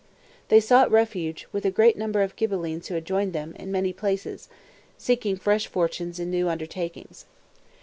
They 0.47 0.59
sought 0.59 0.89
refuge, 0.89 1.47
with 1.51 1.63
a 1.63 1.69
great 1.69 1.95
number 1.95 2.23
of 2.23 2.35
Ghibellines 2.35 2.87
who 2.87 2.95
had 2.95 3.05
joined 3.05 3.33
them, 3.33 3.55
in 3.59 3.71
many 3.71 3.93
places, 3.93 4.49
seeking 4.97 5.35
fresh 5.35 5.67
fortunes 5.67 6.19
in 6.19 6.31
new 6.31 6.49
undertakings. 6.49 7.27